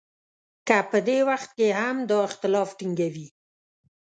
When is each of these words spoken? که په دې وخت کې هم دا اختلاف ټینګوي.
که 0.67 0.77
په 0.89 0.97
دې 1.07 1.19
وخت 1.29 1.49
کې 1.57 1.67
هم 1.79 1.95
دا 2.09 2.17
اختلاف 2.27 2.69
ټینګوي. 2.77 3.27